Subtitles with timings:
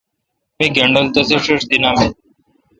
[0.57, 2.11] می گینڈل تی ݭݭ دی نامین۔